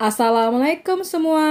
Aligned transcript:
Assalamualaikum 0.00 1.04
semua. 1.04 1.44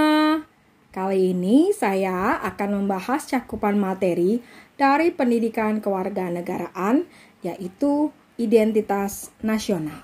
Kali 0.90 1.38
ini 1.38 1.70
saya 1.70 2.42
akan 2.42 2.82
membahas 2.82 3.30
cakupan 3.30 3.78
materi 3.78 4.42
dari 4.74 5.14
pendidikan 5.14 5.78
kewarganegaraan 5.78 7.06
yaitu 7.46 8.10
identitas 8.42 9.30
nasional. 9.46 10.02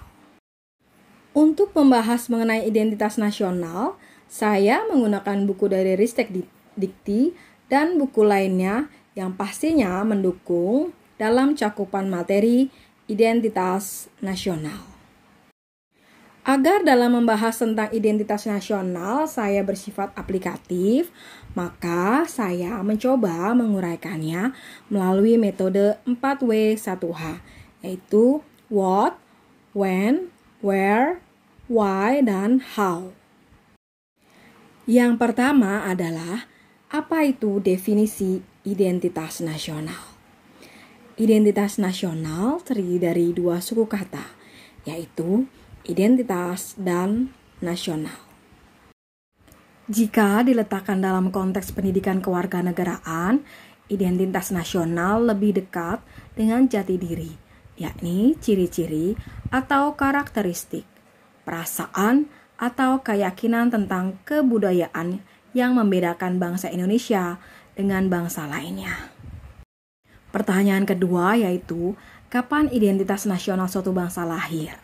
Untuk 1.34 1.73
membahas 1.73 2.29
mengenai 2.29 2.70
identitas 2.70 3.18
nasional, 3.18 3.97
saya 4.29 4.85
menggunakan 4.93 5.49
buku 5.49 5.65
dari 5.65 5.97
Ristek 5.97 6.29
Dikti 6.77 7.33
dan 7.65 7.97
buku 7.97 8.21
lainnya 8.21 8.93
yang 9.17 9.33
pastinya 9.33 10.05
mendukung 10.05 10.93
dalam 11.17 11.57
cakupan 11.57 12.13
materi 12.13 12.69
identitas 13.09 14.05
nasional. 14.21 14.94
Agar 16.45 16.85
dalam 16.85 17.17
membahas 17.17 17.57
tentang 17.57 17.89
identitas 17.89 18.45
nasional 18.45 19.25
saya 19.25 19.66
bersifat 19.66 20.13
aplikatif, 20.13 21.09
maka 21.58 22.22
saya 22.30 22.77
mencoba 22.86 23.49
menguraikannya 23.58 24.53
melalui 24.94 25.41
metode 25.41 25.98
4W1H, 26.05 27.41
yaitu 27.81 28.45
what, 28.70 29.17
when, 29.73 30.30
where, 30.62 31.17
why, 31.66 32.22
dan 32.22 32.62
how. 32.77 33.09
Yang 34.86 35.17
pertama 35.17 35.81
adalah 35.89 36.45
apa 36.94 37.25
itu 37.25 37.58
definisi 37.58 38.45
identitas 38.62 39.41
nasional? 39.41 40.14
Identitas 41.17 41.81
nasional 41.81 42.62
terdiri 42.62 43.02
dari 43.02 43.27
dua 43.34 43.66
suku 43.66 43.89
kata, 43.89 44.30
yaitu 44.86 45.50
identitas, 45.85 46.73
dan 46.75 47.31
nasional. 47.62 48.17
Jika 49.85 50.41
diletakkan 50.41 50.98
dalam 50.98 51.30
konteks 51.30 51.69
pendidikan 51.69 52.17
kewarganegaraan, 52.17 53.45
identitas 53.86 54.50
nasional 54.50 55.22
lebih 55.22 55.61
dekat 55.61 56.02
dengan 56.33 56.66
jati 56.66 56.97
diri, 56.97 57.30
yakni 57.77 58.33
ciri-ciri 58.42 59.14
atau 59.53 59.94
karakteristik, 59.94 60.89
perasaan 61.45 62.25
atau 62.58 63.05
keyakinan 63.05 63.70
tentang 63.70 64.17
kebudayaan 64.25 65.22
yang 65.53 65.77
membedakan 65.77 66.42
bangsa 66.42 66.73
Indonesia 66.73 67.38
dengan 67.77 68.09
bangsa 68.09 68.49
lainnya. 68.49 69.14
Pertanyaan 70.33 70.83
kedua 70.83 71.38
yaitu, 71.38 71.94
kapan 72.33 72.67
identitas 72.73 73.23
nasional 73.30 73.70
suatu 73.70 73.94
bangsa 73.94 74.25
lahir? 74.27 74.75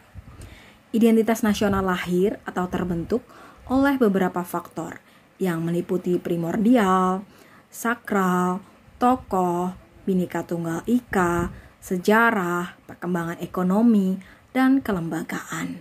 Identitas 0.92 1.40
nasional 1.40 1.88
lahir 1.88 2.44
atau 2.44 2.68
terbentuk 2.68 3.24
oleh 3.72 3.96
beberapa 3.96 4.44
faktor 4.44 5.00
yang 5.40 5.64
meliputi 5.64 6.20
primordial, 6.20 7.24
sakral, 7.72 8.60
tokoh, 9.00 9.72
binika 10.04 10.44
tunggal 10.44 10.84
ika, 10.84 11.48
sejarah, 11.80 12.76
perkembangan 12.84 13.40
ekonomi, 13.40 14.20
dan 14.52 14.84
kelembagaan. 14.84 15.80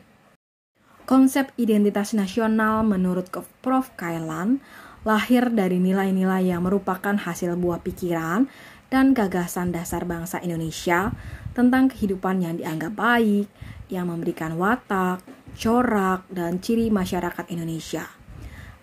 Konsep 1.11 1.51
identitas 1.59 2.15
nasional 2.15 2.87
menurut 2.87 3.35
Prof. 3.35 3.91
Kailan 3.99 4.63
lahir 5.03 5.51
dari 5.51 5.83
nilai-nilai 5.83 6.55
yang 6.55 6.63
merupakan 6.63 7.19
hasil 7.19 7.59
buah 7.59 7.83
pikiran 7.83 8.47
dan 8.95 9.11
gagasan 9.11 9.75
dasar 9.75 10.07
bangsa 10.07 10.39
Indonesia 10.39 11.11
tentang 11.51 11.91
kehidupan 11.91 12.47
yang 12.47 12.55
dianggap 12.63 12.95
baik, 12.95 13.51
yang 13.91 14.09
memberikan 14.09 14.55
watak, 14.57 15.21
corak, 15.59 16.25
dan 16.31 16.63
ciri 16.63 16.89
masyarakat 16.89 17.51
Indonesia. 17.51 18.07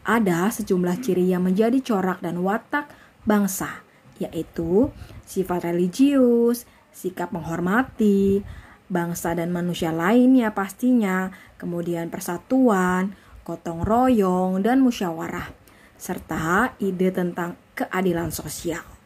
Ada 0.08 0.52
sejumlah 0.52 1.04
ciri 1.04 1.32
yang 1.32 1.44
menjadi 1.44 1.80
corak 1.84 2.24
dan 2.24 2.40
watak 2.44 2.88
bangsa, 3.28 3.84
yaitu 4.20 4.88
sifat 5.28 5.68
religius, 5.68 6.64
sikap 6.96 7.36
menghormati, 7.36 8.44
bangsa 8.88 9.36
dan 9.36 9.52
manusia 9.52 9.92
lainnya 9.92 10.56
pastinya, 10.56 11.32
kemudian 11.60 12.08
persatuan, 12.08 13.16
gotong 13.44 13.84
royong, 13.84 14.64
dan 14.64 14.80
musyawarah, 14.80 15.52
serta 16.00 16.76
ide 16.80 17.12
tentang 17.12 17.60
keadilan 17.76 18.32
sosial. 18.32 18.97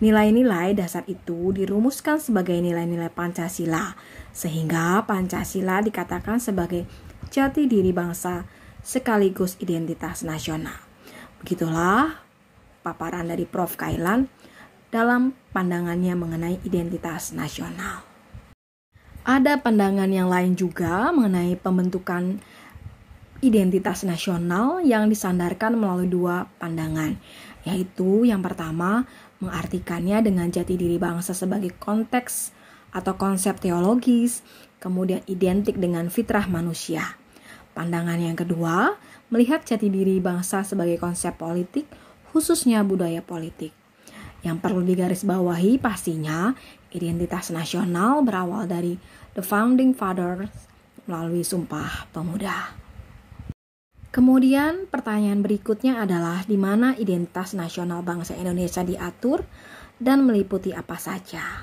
Nilai-nilai 0.00 0.72
dasar 0.72 1.04
itu 1.04 1.52
dirumuskan 1.52 2.16
sebagai 2.16 2.56
nilai-nilai 2.56 3.12
Pancasila, 3.12 4.00
sehingga 4.32 5.04
Pancasila 5.04 5.84
dikatakan 5.84 6.40
sebagai 6.40 6.88
jati 7.28 7.68
diri 7.68 7.92
bangsa 7.92 8.48
sekaligus 8.80 9.60
identitas 9.60 10.24
nasional. 10.24 10.80
Begitulah 11.44 12.16
paparan 12.80 13.28
dari 13.28 13.44
Prof. 13.44 13.76
Kailan 13.76 14.24
dalam 14.88 15.36
pandangannya 15.52 16.16
mengenai 16.16 16.56
identitas 16.64 17.36
nasional. 17.36 18.00
Ada 19.28 19.60
pandangan 19.60 20.08
yang 20.08 20.32
lain 20.32 20.56
juga 20.56 21.12
mengenai 21.12 21.60
pembentukan 21.60 22.40
identitas 23.44 24.04
nasional 24.04 24.80
yang 24.80 25.12
disandarkan 25.12 25.76
melalui 25.76 26.08
dua 26.08 26.48
pandangan, 26.56 27.20
yaitu 27.68 28.24
yang 28.24 28.40
pertama 28.40 29.04
mengartikannya 29.40 30.20
dengan 30.24 30.52
jati 30.52 30.76
diri 30.76 31.00
bangsa 31.00 31.32
sebagai 31.32 31.72
konteks 31.76 32.52
atau 32.92 33.16
konsep 33.16 33.56
teologis, 33.60 34.44
kemudian 34.78 35.24
identik 35.26 35.76
dengan 35.80 36.12
fitrah 36.12 36.46
manusia. 36.46 37.16
Pandangan 37.72 38.18
yang 38.18 38.36
kedua, 38.36 38.98
melihat 39.32 39.62
jati 39.64 39.88
diri 39.88 40.18
bangsa 40.18 40.66
sebagai 40.66 41.00
konsep 41.00 41.36
politik, 41.38 41.88
khususnya 42.32 42.82
budaya 42.82 43.22
politik. 43.24 43.72
Yang 44.40 44.56
perlu 44.64 44.82
digarisbawahi 44.84 45.76
pastinya 45.78 46.56
identitas 46.90 47.52
nasional 47.52 48.24
berawal 48.24 48.64
dari 48.64 48.96
the 49.36 49.44
founding 49.44 49.92
fathers 49.92 50.50
melalui 51.04 51.44
Sumpah 51.44 52.08
Pemuda. 52.10 52.79
Kemudian 54.10 54.90
pertanyaan 54.90 55.38
berikutnya 55.38 56.02
adalah 56.02 56.42
di 56.42 56.58
mana 56.58 56.98
identitas 56.98 57.54
nasional 57.54 58.02
bangsa 58.02 58.34
Indonesia 58.34 58.82
diatur 58.82 59.46
dan 60.02 60.26
meliputi 60.26 60.74
apa 60.74 60.98
saja. 60.98 61.62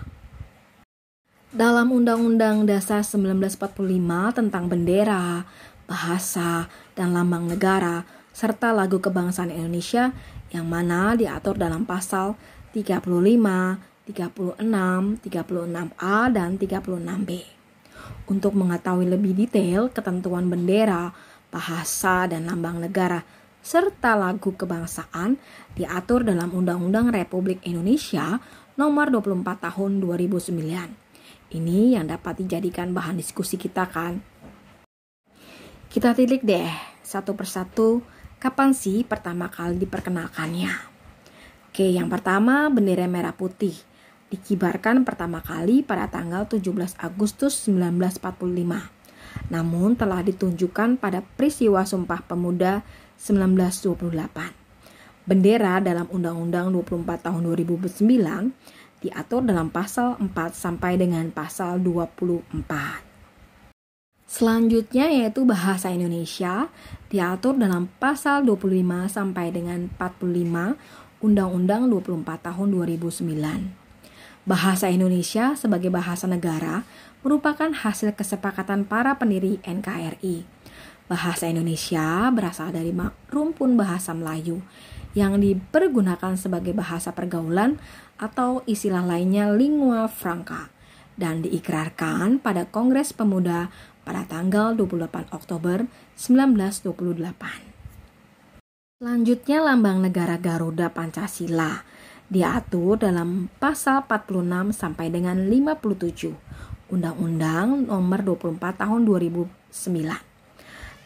Dalam 1.52 1.92
Undang-Undang 1.92 2.64
Dasar 2.64 3.04
1945 3.04 3.76
tentang 4.32 4.72
bendera, 4.72 5.44
bahasa, 5.92 6.72
dan 6.96 7.12
lambang 7.12 7.52
negara, 7.52 8.08
serta 8.32 8.72
lagu 8.72 9.04
kebangsaan 9.04 9.52
Indonesia 9.52 10.16
yang 10.56 10.72
mana 10.72 11.20
diatur 11.20 11.60
dalam 11.60 11.84
pasal 11.84 12.40
35, 12.72 13.04
36, 14.08 15.20
36A, 15.20 16.18
dan 16.32 16.56
36B. 16.56 17.32
Untuk 18.32 18.56
mengetahui 18.56 19.08
lebih 19.08 19.36
detail 19.36 19.92
ketentuan 19.92 20.48
bendera, 20.48 21.12
bahasa, 21.50 22.28
dan 22.28 22.48
lambang 22.48 22.80
negara, 22.84 23.24
serta 23.64 24.16
lagu 24.16 24.56
kebangsaan 24.56 25.36
diatur 25.76 26.24
dalam 26.24 26.54
Undang-Undang 26.56 27.12
Republik 27.12 27.60
Indonesia 27.68 28.40
Nomor 28.80 29.10
24 29.10 29.68
Tahun 29.68 29.92
2009. 30.00 30.56
Ini 31.48 31.80
yang 32.00 32.06
dapat 32.08 32.44
dijadikan 32.44 32.92
bahan 32.92 33.18
diskusi 33.20 33.60
kita 33.60 33.88
kan. 33.88 34.20
Kita 35.88 36.12
tilik 36.14 36.44
deh 36.44 36.68
satu 37.02 37.34
persatu 37.34 38.04
kapan 38.38 38.76
sih 38.76 39.08
pertama 39.08 39.48
kali 39.48 39.80
diperkenalkannya. 39.80 40.72
Oke, 41.72 41.88
yang 41.88 42.12
pertama 42.12 42.68
bendera 42.68 43.08
merah 43.08 43.34
putih 43.34 43.74
dikibarkan 44.28 45.08
pertama 45.08 45.40
kali 45.40 45.88
pada 45.88 46.12
tanggal 46.12 46.44
17 46.44 47.00
Agustus 47.00 47.64
1945 47.72 48.97
namun 49.48 49.96
telah 49.96 50.20
ditunjukkan 50.26 51.00
pada 51.00 51.24
peristiwa 51.24 51.86
Sumpah 51.86 52.26
Pemuda 52.26 52.82
1928. 53.20 55.28
Bendera 55.28 55.84
dalam 55.84 56.08
Undang-Undang 56.08 56.72
24 56.72 57.28
tahun 57.28 57.42
2009 57.44 59.04
diatur 59.04 59.42
dalam 59.46 59.70
pasal 59.70 60.18
4 60.18 60.34
sampai 60.56 60.98
dengan 60.98 61.30
pasal 61.30 61.84
24. 61.84 63.08
Selanjutnya 64.28 65.08
yaitu 65.08 65.48
bahasa 65.48 65.88
Indonesia 65.88 66.68
diatur 67.08 67.56
dalam 67.56 67.88
pasal 67.96 68.44
25 68.44 69.08
sampai 69.08 69.56
dengan 69.56 69.88
45 69.96 70.76
Undang-Undang 71.24 71.88
24 71.90 72.44
tahun 72.44 72.68
2009. 72.76 73.77
Bahasa 74.48 74.88
Indonesia 74.88 75.60
sebagai 75.60 75.92
bahasa 75.92 76.24
negara 76.24 76.88
merupakan 77.20 77.68
hasil 77.68 78.16
kesepakatan 78.16 78.88
para 78.88 79.20
pendiri 79.20 79.60
NKRI. 79.60 80.48
Bahasa 81.12 81.52
Indonesia 81.52 82.32
berasal 82.32 82.72
dari 82.72 82.96
rumpun 83.28 83.76
bahasa 83.76 84.16
Melayu 84.16 84.64
yang 85.20 85.44
dipergunakan 85.44 86.40
sebagai 86.40 86.72
bahasa 86.72 87.12
pergaulan 87.12 87.76
atau 88.16 88.64
istilah 88.64 89.04
lainnya 89.04 89.52
lingua 89.52 90.08
franca 90.08 90.72
dan 91.20 91.44
diikrarkan 91.44 92.40
pada 92.40 92.72
Kongres 92.72 93.12
Pemuda 93.12 93.68
pada 94.08 94.24
tanggal 94.24 94.72
28 94.80 95.28
Oktober 95.36 95.92
1928. 96.16 99.04
Selanjutnya 99.04 99.60
lambang 99.60 100.00
negara 100.00 100.40
Garuda 100.40 100.88
Pancasila 100.88 101.97
diatur 102.28 103.00
dalam 103.00 103.48
pasal 103.60 104.04
46 104.04 104.76
sampai 104.76 105.08
dengan 105.08 105.48
57 105.48 106.36
Undang-Undang 106.92 107.88
Nomor 107.88 108.20
24 108.24 108.84
Tahun 108.84 109.02
2009. 109.04 109.48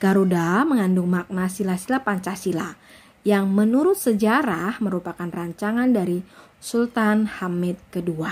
Garuda 0.02 0.66
mengandung 0.66 1.10
makna 1.14 1.46
sila-sila 1.46 2.02
Pancasila 2.02 2.74
yang 3.22 3.54
menurut 3.54 3.98
sejarah 4.02 4.82
merupakan 4.82 5.30
rancangan 5.30 5.94
dari 5.94 6.26
Sultan 6.58 7.30
Hamid 7.30 7.78
II. 7.94 8.26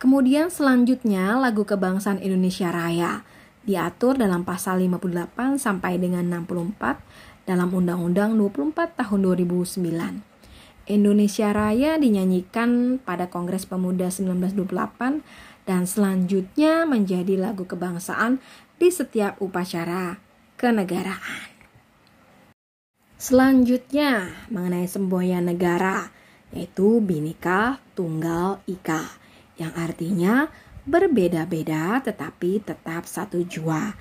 Kemudian 0.00 0.48
selanjutnya 0.48 1.36
lagu 1.36 1.68
kebangsaan 1.68 2.22
Indonesia 2.22 2.72
Raya 2.72 3.26
diatur 3.68 4.16
dalam 4.16 4.46
pasal 4.46 4.80
58 4.80 5.60
sampai 5.60 6.00
dengan 6.00 6.24
64 6.32 7.44
dalam 7.44 7.68
Undang-Undang 7.72 8.40
24 8.40 8.96
tahun 8.96 9.20
2009. 9.24 10.27
Indonesia 10.88 11.52
Raya 11.52 12.00
dinyanyikan 12.00 12.96
pada 13.04 13.28
Kongres 13.28 13.68
Pemuda 13.68 14.08
1928 14.08 15.20
dan 15.68 15.84
selanjutnya 15.84 16.88
menjadi 16.88 17.36
lagu 17.36 17.68
kebangsaan 17.68 18.40
di 18.80 18.88
setiap 18.88 19.36
upacara 19.44 20.16
kenegaraan. 20.56 21.52
Selanjutnya 23.20 24.32
mengenai 24.48 24.88
semboyan 24.88 25.44
negara 25.44 26.08
yaitu 26.56 27.04
Bhinneka 27.04 27.76
Tunggal 27.92 28.64
Ika 28.64 29.04
yang 29.60 29.76
artinya 29.76 30.48
berbeda-beda 30.88 32.00
tetapi 32.00 32.64
tetap 32.64 33.04
satu 33.04 33.44
jua 33.44 33.92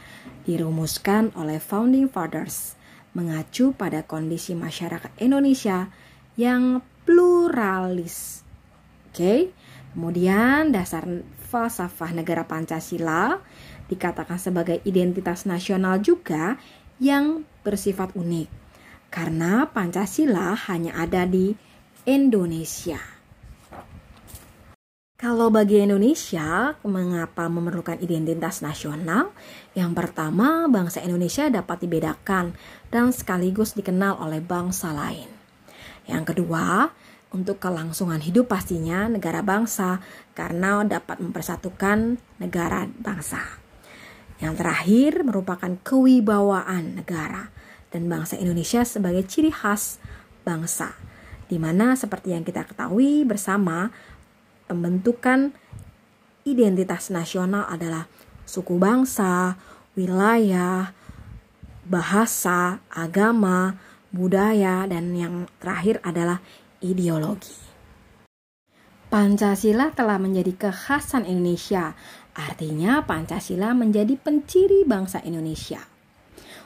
dirumuskan 0.47 1.35
oleh 1.35 1.59
Founding 1.59 2.07
Fathers 2.07 2.79
mengacu 3.11 3.75
pada 3.75 4.07
kondisi 4.07 4.55
masyarakat 4.55 5.11
Indonesia 5.19 5.91
yang 6.37 6.79
pluralis. 7.03 8.45
Oke. 9.09 9.51
Kemudian 9.97 10.69
dasar 10.69 11.09
falsafah 11.49 12.13
negara 12.13 12.45
Pancasila 12.45 13.41
dikatakan 13.89 14.37
sebagai 14.37 14.77
identitas 14.85 15.49
nasional 15.49 15.97
juga 15.97 16.61
yang 17.01 17.41
bersifat 17.65 18.13
unik. 18.13 18.45
Karena 19.09 19.65
Pancasila 19.65 20.53
hanya 20.69 20.93
ada 21.01 21.25
di 21.25 21.57
Indonesia. 22.05 23.01
Kalau 25.17 25.49
bagi 25.49 25.81
Indonesia, 25.81 26.77
mengapa 26.85 27.49
memerlukan 27.49 27.97
identitas 27.97 28.61
nasional? 28.61 29.33
Yang 29.73 29.97
pertama, 29.97 30.69
bangsa 30.69 31.01
Indonesia 31.01 31.49
dapat 31.49 31.81
dibedakan 31.81 32.53
dan 32.93 33.09
sekaligus 33.09 33.73
dikenal 33.73 34.21
oleh 34.21 34.45
bangsa 34.45 34.93
lain. 34.93 35.36
Yang 36.07 36.33
kedua, 36.33 36.89
untuk 37.35 37.59
kelangsungan 37.59 38.23
hidup 38.23 38.47
pastinya 38.47 39.11
negara 39.11 39.43
bangsa 39.43 39.99
karena 40.31 40.81
dapat 40.87 41.19
mempersatukan 41.19 42.17
negara 42.39 42.87
bangsa. 42.87 43.43
Yang 44.39 44.53
terakhir 44.63 45.11
merupakan 45.27 45.71
kewibawaan 45.83 47.03
negara 47.03 47.51
dan 47.91 48.07
bangsa 48.07 48.39
Indonesia 48.39 48.85
sebagai 48.87 49.27
ciri 49.27 49.51
khas 49.51 49.99
bangsa. 50.47 50.95
Di 51.47 51.59
mana 51.59 51.95
seperti 51.95 52.35
yang 52.35 52.43
kita 52.43 52.63
ketahui 52.67 53.23
bersama 53.27 53.91
pembentukan 54.67 55.55
identitas 56.47 57.11
nasional 57.11 57.67
adalah 57.67 58.07
suku 58.47 58.79
bangsa, 58.79 59.59
wilayah, 59.99 60.95
bahasa, 61.87 62.79
agama, 62.91 63.79
budaya, 64.17 64.89
dan 64.89 65.13
yang 65.13 65.45
terakhir 65.61 66.01
adalah 66.01 66.41
ideologi. 66.81 67.53
Pancasila 69.07 69.95
telah 69.95 70.19
menjadi 70.19 70.67
kekhasan 70.67 71.23
Indonesia, 71.23 71.95
artinya 72.35 73.05
Pancasila 73.05 73.71
menjadi 73.71 74.19
penciri 74.19 74.83
bangsa 74.83 75.23
Indonesia. 75.23 75.79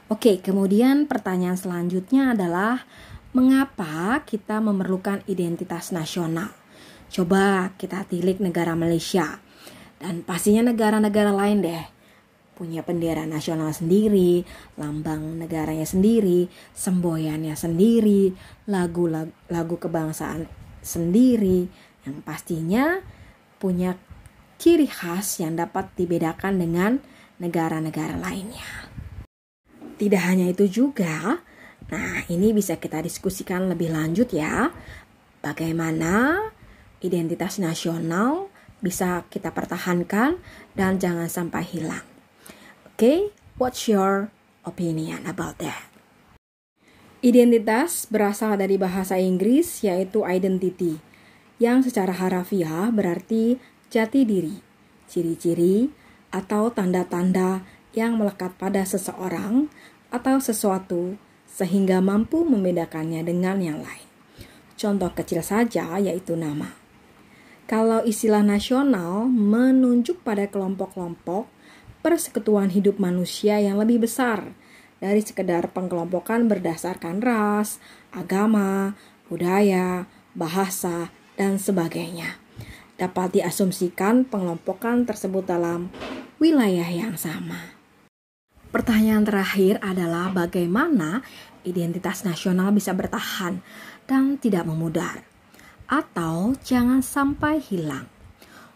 Oke, 0.10 0.42
kemudian 0.42 1.06
pertanyaan 1.06 1.60
selanjutnya 1.60 2.34
adalah 2.34 2.82
mengapa 3.38 4.26
kita 4.26 4.58
memerlukan 4.58 5.22
identitas 5.30 5.94
nasional? 5.94 6.50
Coba 7.12 7.76
kita 7.78 8.08
tilik 8.10 8.42
negara 8.42 8.74
Malaysia 8.74 9.38
dan 10.02 10.26
pastinya 10.26 10.74
negara-negara 10.74 11.30
lain 11.30 11.62
deh 11.62 12.01
punya 12.62 12.86
bendera 12.86 13.26
nasional 13.26 13.74
sendiri, 13.74 14.46
lambang 14.78 15.42
negaranya 15.42 15.82
sendiri, 15.82 16.46
semboyannya 16.78 17.58
sendiri, 17.58 18.38
lagu-lagu 18.70 19.76
kebangsaan 19.82 20.46
sendiri 20.86 21.66
yang 22.06 22.22
pastinya 22.22 23.02
punya 23.58 23.98
ciri 24.62 24.86
khas 24.86 25.42
yang 25.42 25.58
dapat 25.58 25.90
dibedakan 25.98 26.62
dengan 26.62 27.02
negara-negara 27.42 28.22
lainnya. 28.22 28.94
Tidak 29.98 30.22
hanya 30.22 30.54
itu 30.54 30.70
juga, 30.70 31.42
nah 31.90 32.22
ini 32.30 32.54
bisa 32.54 32.78
kita 32.78 33.02
diskusikan 33.02 33.74
lebih 33.74 33.90
lanjut 33.90 34.30
ya. 34.30 34.70
Bagaimana 35.42 36.38
identitas 37.02 37.58
nasional 37.58 38.54
bisa 38.86 39.26
kita 39.34 39.50
pertahankan 39.50 40.38
dan 40.78 41.02
jangan 41.02 41.26
sampai 41.26 41.66
hilang 41.66 42.11
okay, 43.02 43.34
what's 43.58 43.90
your 43.90 44.30
opinion 44.62 45.26
about 45.26 45.58
that? 45.58 45.90
Identitas 47.26 48.06
berasal 48.06 48.62
dari 48.62 48.78
bahasa 48.78 49.18
Inggris 49.18 49.82
yaitu 49.82 50.22
identity, 50.22 51.02
yang 51.58 51.82
secara 51.82 52.14
harafiah 52.14 52.94
berarti 52.94 53.58
jati 53.90 54.22
diri, 54.22 54.54
ciri-ciri, 55.10 55.90
atau 56.30 56.70
tanda-tanda 56.70 57.66
yang 57.98 58.22
melekat 58.22 58.54
pada 58.62 58.86
seseorang 58.86 59.66
atau 60.14 60.38
sesuatu 60.38 61.18
sehingga 61.50 62.06
mampu 62.06 62.46
membedakannya 62.46 63.26
dengan 63.26 63.66
yang 63.66 63.82
lain. 63.82 64.06
Contoh 64.78 65.10
kecil 65.10 65.42
saja 65.42 65.98
yaitu 65.98 66.38
nama. 66.38 66.78
Kalau 67.66 68.06
istilah 68.06 68.46
nasional 68.46 69.26
menunjuk 69.26 70.22
pada 70.22 70.46
kelompok-kelompok 70.46 71.50
persekutuan 72.02 72.74
hidup 72.74 72.98
manusia 72.98 73.62
yang 73.62 73.78
lebih 73.78 74.02
besar 74.02 74.54
dari 75.02 75.22
sekedar 75.22 75.70
pengkelompokan 75.74 76.46
berdasarkan 76.46 77.22
ras, 77.22 77.82
agama, 78.14 78.94
budaya, 79.30 80.06
bahasa, 80.38 81.10
dan 81.38 81.58
sebagainya. 81.58 82.38
Dapat 83.02 83.42
diasumsikan 83.42 84.30
pengelompokan 84.30 85.10
tersebut 85.10 85.50
dalam 85.50 85.90
wilayah 86.38 86.86
yang 86.86 87.18
sama. 87.18 87.74
Pertanyaan 88.70 89.26
terakhir 89.26 89.82
adalah 89.82 90.30
bagaimana 90.30 91.26
identitas 91.66 92.22
nasional 92.24 92.70
bisa 92.70 92.94
bertahan 92.94 93.60
dan 94.06 94.38
tidak 94.38 94.70
memudar, 94.70 95.26
atau 95.90 96.54
jangan 96.62 97.04
sampai 97.04 97.60
hilang 97.60 98.21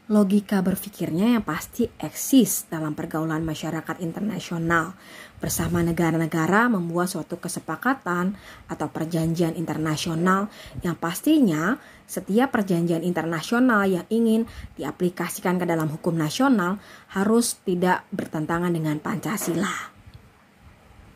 logika 0.06 0.62
berpikirnya 0.62 1.34
yang 1.34 1.42
pasti 1.42 1.90
eksis 1.98 2.70
dalam 2.70 2.94
pergaulan 2.94 3.42
masyarakat 3.42 3.98
internasional 4.06 4.94
bersama 5.42 5.82
negara-negara 5.82 6.70
membuat 6.70 7.10
suatu 7.10 7.42
kesepakatan 7.42 8.38
atau 8.70 8.88
perjanjian 8.94 9.58
internasional 9.58 10.54
yang 10.86 10.94
pastinya 10.94 11.82
setiap 12.06 12.54
perjanjian 12.54 13.02
internasional 13.02 13.90
yang 13.90 14.06
ingin 14.14 14.46
diaplikasikan 14.78 15.58
ke 15.58 15.66
dalam 15.66 15.90
hukum 15.90 16.14
nasional 16.14 16.78
harus 17.18 17.58
tidak 17.66 18.06
bertentangan 18.14 18.70
dengan 18.70 19.02
Pancasila. 19.02 19.95